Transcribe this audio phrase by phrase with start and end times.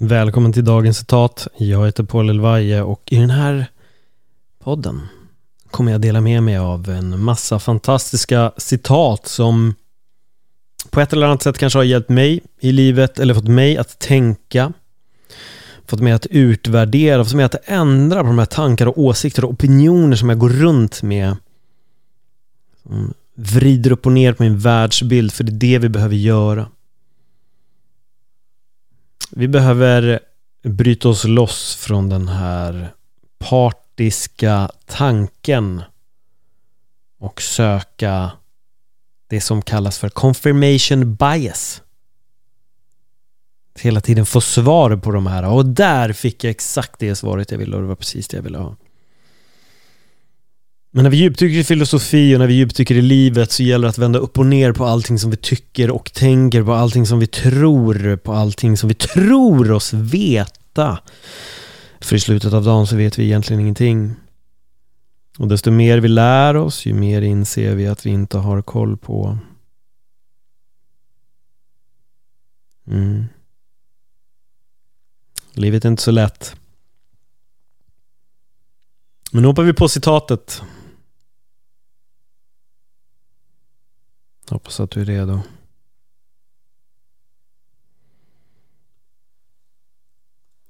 [0.00, 1.48] Välkommen till dagens citat.
[1.56, 3.66] Jag heter Paul Elvaje och i den här
[4.58, 5.00] podden
[5.70, 9.74] kommer jag dela med mig av en massa fantastiska citat som
[10.90, 13.98] på ett eller annat sätt kanske har hjälpt mig i livet eller fått mig att
[13.98, 14.72] tänka
[15.86, 19.50] fått mig att utvärdera, fått mig att ändra på de här tankar och åsikter och
[19.50, 21.36] opinioner som jag går runt med
[22.82, 26.66] som vrider upp och ner på min världsbild för det är det vi behöver göra
[29.30, 30.20] vi behöver
[30.62, 32.92] bryta oss loss från den här
[33.38, 35.82] partiska tanken
[37.18, 38.30] och söka
[39.26, 41.82] det som kallas för confirmation bias.
[43.80, 47.58] Hela tiden få svar på de här och där fick jag exakt det svaret jag
[47.58, 48.76] ville och det var precis det jag ville ha.
[50.90, 53.90] Men när vi djupdyker i filosofi och när vi djupdyker i livet så gäller det
[53.90, 57.18] att vända upp och ner på allting som vi tycker och tänker, på allting som
[57.18, 60.98] vi tror, på allting som vi tror oss veta.
[62.00, 64.14] För i slutet av dagen så vet vi egentligen ingenting.
[65.38, 68.96] Och desto mer vi lär oss, ju mer inser vi att vi inte har koll
[68.96, 69.38] på.
[72.86, 73.24] Mm.
[75.52, 76.56] Livet är inte så lätt.
[79.32, 80.62] Men nu hoppar vi på citatet.
[84.50, 85.40] Hoppas att du är redo.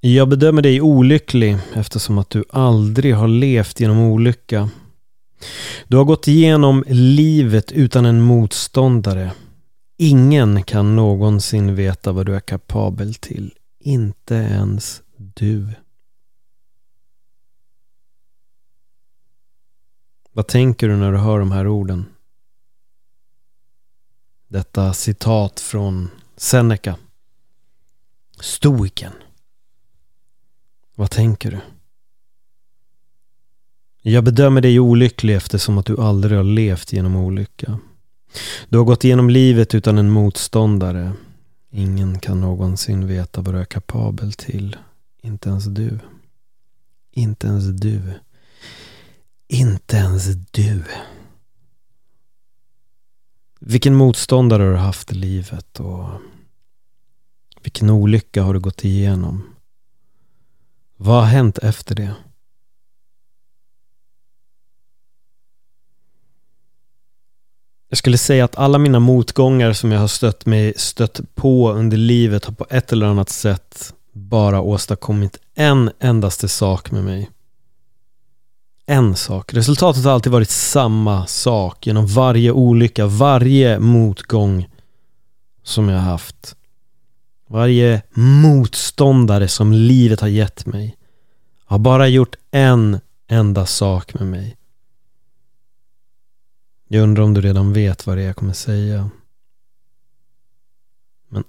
[0.00, 4.70] Jag bedömer dig olycklig eftersom att du aldrig har levt genom olycka.
[5.88, 9.32] Du har gått igenom livet utan en motståndare.
[9.96, 13.54] Ingen kan någonsin veta vad du är kapabel till.
[13.80, 15.68] Inte ens du.
[20.32, 22.13] Vad tänker du när du hör de här orden?
[24.54, 26.96] Detta citat från Seneca.
[28.40, 29.12] Stoiken.
[30.94, 31.60] Vad tänker du?
[34.10, 37.78] Jag bedömer dig olycklig eftersom att du aldrig har levt genom olycka.
[38.68, 41.12] Du har gått igenom livet utan en motståndare.
[41.70, 44.76] Ingen kan någonsin veta vad du är kapabel till.
[45.22, 45.98] Inte ens du.
[47.12, 48.02] Inte ens du.
[49.48, 50.84] Inte ens du.
[53.66, 56.08] Vilken motståndare har du haft i livet och
[57.62, 59.54] vilken olycka har du gått igenom?
[60.96, 62.14] Vad har hänt efter det?
[67.88, 71.96] Jag skulle säga att alla mina motgångar som jag har stött mig stött på under
[71.96, 77.30] livet har på ett eller annat sätt bara åstadkommit en endaste sak med mig
[78.86, 79.54] en sak.
[79.54, 84.68] Resultatet har alltid varit samma sak genom varje olycka, varje motgång
[85.62, 86.56] som jag har haft.
[87.46, 90.96] Varje motståndare som livet har gett mig
[91.64, 94.56] har bara gjort en enda sak med mig.
[96.88, 99.10] Jag undrar om du redan vet vad det är jag kommer säga.
[101.28, 101.44] Men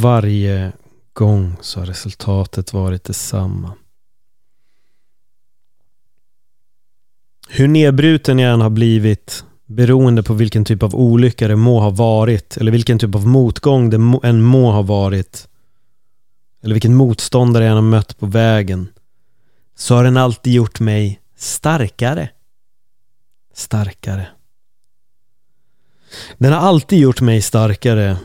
[0.00, 0.72] varje
[1.12, 3.72] gång så har resultatet varit detsamma.
[7.58, 11.90] Hur nedbruten jag än har blivit beroende på vilken typ av olycka det må ha
[11.90, 13.96] varit eller vilken typ av motgång det
[14.28, 15.48] än må ha varit
[16.62, 18.88] eller vilken motståndare jag än har mött på vägen
[19.74, 22.30] så har den alltid gjort mig starkare.
[23.54, 24.26] Starkare.
[26.38, 28.16] Den har alltid gjort mig starkare.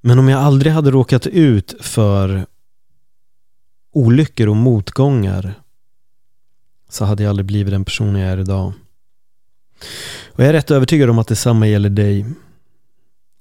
[0.00, 2.46] Men om jag aldrig hade råkat ut för
[3.92, 5.54] olyckor och motgångar
[6.88, 8.72] så hade jag aldrig blivit den personen jag är idag.
[10.26, 12.26] Och jag är rätt övertygad om att detsamma gäller dig.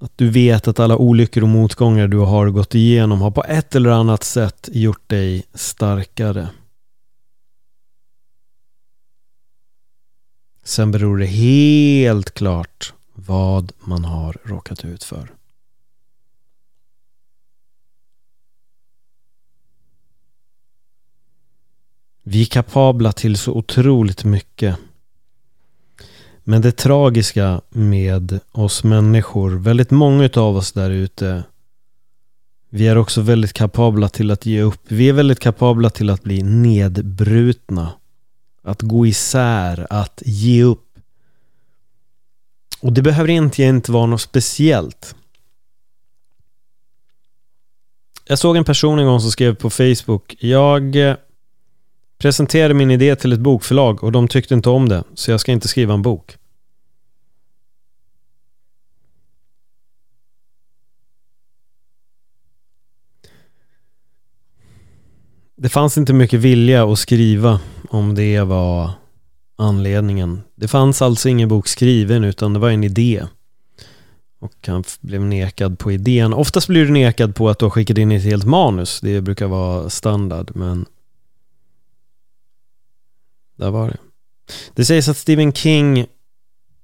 [0.02, 3.76] Att du vet att alla olyckor och motgångar du har gått igenom har på ett
[3.76, 6.50] eller annat sätt gjort dig starkare.
[10.64, 15.39] Sen beror det helt klart vad man har råkat ut för.
[22.32, 24.78] Vi är kapabla till så otroligt mycket.
[26.44, 31.44] Men det tragiska med oss människor, väldigt många av oss där ute,
[32.70, 34.82] vi är också väldigt kapabla till att ge upp.
[34.88, 37.94] Vi är väldigt kapabla till att bli nedbrutna.
[38.64, 41.00] Att gå isär, att ge upp.
[42.82, 45.16] Och det behöver egentligen inte vara något speciellt.
[48.26, 50.36] Jag såg en person en gång som skrev på Facebook.
[50.40, 50.96] Jag
[52.20, 55.52] Presenterade min idé till ett bokförlag och de tyckte inte om det, så jag ska
[55.52, 56.38] inte skriva en bok.
[65.56, 68.92] Det fanns inte mycket vilja att skriva om det var
[69.56, 70.42] anledningen.
[70.56, 73.24] Det fanns alltså ingen bok skriven utan det var en idé.
[74.40, 76.34] Och han blev nekad på idén.
[76.34, 79.00] Oftast blir du nekad på att du har skickat in ett helt manus.
[79.02, 80.86] Det brukar vara standard men
[83.60, 83.98] där var det.
[84.74, 86.06] Det sägs att Stephen King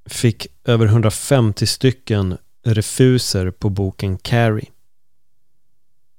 [0.06, 4.69] fick över 150 stycken refuser på boken Carrie.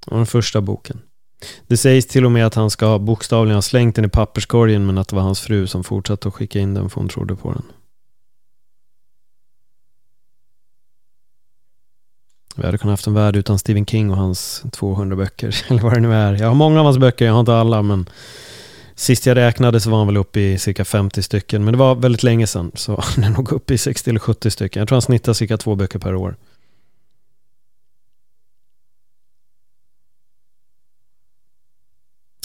[0.07, 1.01] Den första boken.
[1.67, 4.99] Det sägs till och med att han ska bokstavligen ha slängt den i papperskorgen men
[4.99, 7.53] att det var hans fru som fortsatte att skicka in den för hon trodde på
[7.53, 7.63] den.
[12.57, 15.93] Vi hade kunnat haft en värld utan Stephen King och hans 200 böcker, eller vad
[15.93, 16.33] det nu är.
[16.33, 18.09] Jag har många av hans böcker, jag har inte alla, men
[18.97, 21.65] sist jag räknade så var han väl uppe i cirka 50 stycken.
[21.65, 24.51] Men det var väldigt länge sedan, så han är nog uppe i 60 eller 70
[24.51, 24.81] stycken.
[24.81, 26.37] Jag tror han snittar cirka två böcker per år.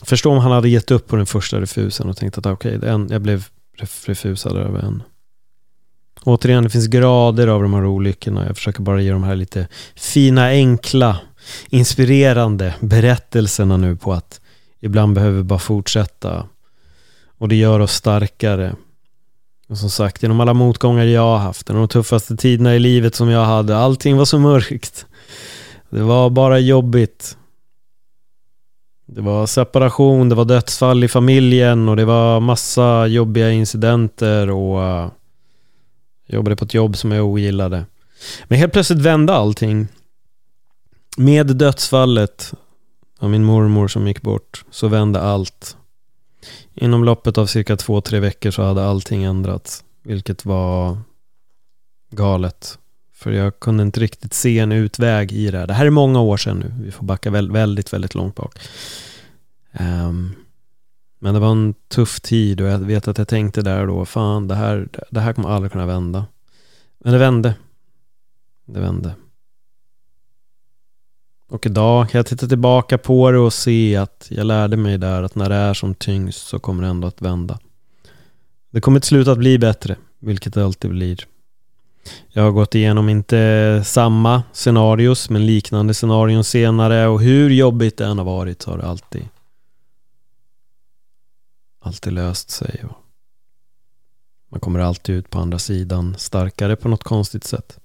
[0.04, 2.78] Förstå om han hade gett upp på den första refusen och tänkt att ah, okej,
[2.78, 3.48] okay, jag blev
[4.06, 5.04] refusad över en.
[6.24, 8.46] Återigen, det finns grader av de här olyckorna.
[8.48, 11.20] Jag försöker bara ge de här lite fina, enkla,
[11.70, 14.41] inspirerande berättelserna nu på att
[14.82, 16.48] ibland behöver vi bara fortsätta.
[17.38, 18.76] Och det gör oss starkare.
[19.68, 23.30] Och som sagt, genom alla motgångar jag har haft, de tuffaste tiderna i livet som
[23.30, 25.06] jag hade, allting var så mörkt.
[25.90, 27.38] Det var bara jobbigt.
[29.06, 34.82] Det var separation, det var dödsfall i familjen och det var massa jobbiga incidenter och
[34.82, 35.12] jag
[36.28, 37.86] jobbade på ett jobb som jag ogillade.
[38.48, 39.88] Men helt plötsligt vände allting.
[41.18, 42.54] Med dödsfallet
[43.22, 45.78] av min mormor som gick bort så vände allt.
[46.74, 49.84] Inom loppet av cirka två, tre veckor så hade allting ändrats.
[50.04, 50.98] Vilket var
[52.12, 52.80] galet.
[53.14, 55.68] För jag kunde inte riktigt se en utväg i det här.
[55.68, 56.74] Det här är många år sedan nu.
[56.86, 58.60] Vi får backa väldigt, väldigt långt bak.
[59.80, 60.36] Um,
[61.20, 64.48] men det var en tuff tid och jag vet att jag tänkte där då, fan
[64.48, 66.26] det här, det här kommer aldrig kunna vända.
[67.00, 67.54] Men det vände.
[68.66, 69.16] Det vände.
[71.52, 75.24] Och idag kan jag titta tillbaka på det och se att jag lärde mig där
[75.24, 77.60] att när det är som tyngst så kommer det ändå att vända.
[78.70, 81.26] Det kommer till slut att bli bättre, vilket det alltid blir.
[82.30, 88.06] Jag har gått igenom inte samma scenarios, men liknande scenarion senare och hur jobbigt det
[88.06, 89.28] än har varit så har det alltid
[91.80, 92.84] alltid löst sig.
[94.50, 97.81] Man kommer alltid ut på andra sidan starkare på något konstigt sätt.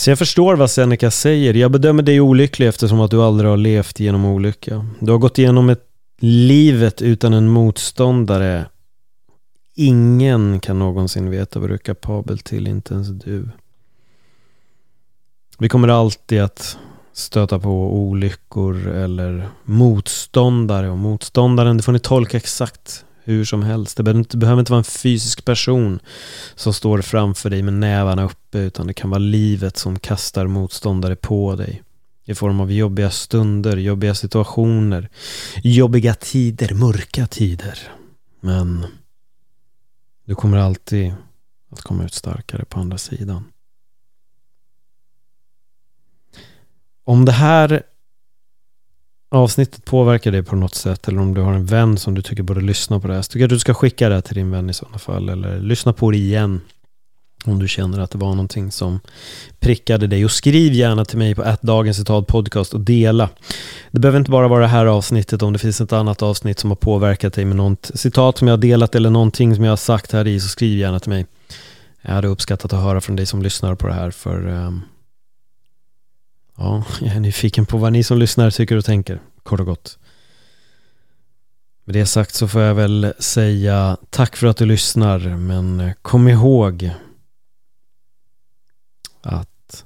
[0.00, 1.54] Så jag förstår vad Seneca säger.
[1.54, 4.86] Jag bedömer dig olycklig eftersom att du aldrig har levt genom olycka.
[5.00, 5.84] Du har gått igenom ett
[6.20, 8.66] livet utan en motståndare.
[9.76, 13.48] Ingen kan någonsin veta vad du är kapabel till, inte ens du.
[15.58, 16.78] Vi kommer alltid att
[17.12, 23.96] stöta på olyckor eller motståndare och motståndaren, det får ni tolka exakt hur som helst.
[23.96, 26.00] Det behöver inte, behöver inte vara en fysisk person
[26.54, 31.16] som står framför dig med nävarna uppe utan det kan vara livet som kastar motståndare
[31.16, 31.82] på dig
[32.24, 35.08] i form av jobbiga stunder, jobbiga situationer,
[35.62, 37.78] jobbiga tider, mörka tider.
[38.40, 38.86] Men
[40.24, 41.14] du kommer alltid
[41.70, 43.44] att komma ut starkare på andra sidan.
[47.04, 47.82] Om det här
[49.30, 52.42] avsnittet påverkar dig på något sätt eller om du har en vän som du tycker
[52.42, 54.34] borde lyssna på det här så tycker jag att du ska skicka det här till
[54.34, 56.60] din vän i sådana fall eller lyssna på det igen
[57.44, 59.00] om du känner att det var någonting som
[59.60, 63.28] prickade dig och skriv gärna till mig på ett dagens citat podcast och dela.
[63.90, 66.70] Det behöver inte bara vara det här avsnittet om det finns ett annat avsnitt som
[66.70, 69.76] har påverkat dig med något citat som jag har delat eller någonting som jag har
[69.76, 71.26] sagt här i så skriv gärna till mig.
[72.02, 74.82] Jag hade uppskattat att höra från dig som lyssnar på det här för um,
[76.62, 79.98] Ja, jag är nyfiken på vad ni som lyssnar tycker och tänker, kort och gott.
[81.84, 86.28] Med det sagt så får jag väl säga tack för att du lyssnar, men kom
[86.28, 86.90] ihåg
[89.20, 89.84] att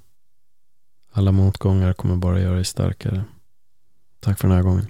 [1.12, 3.24] alla motgångar kommer bara göra dig starkare.
[4.20, 4.86] Tack för den här gången.